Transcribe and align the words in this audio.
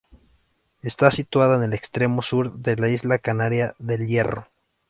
Está 0.81 1.11
situada 1.11 1.57
en 1.57 1.61
el 1.63 1.73
extremo 1.75 2.23
sur 2.23 2.53
de 2.57 2.75
la 2.75 2.89
isla 2.89 3.19
canaria 3.19 3.75
de 3.77 3.93
El 3.93 4.07
Hierro. 4.07 4.47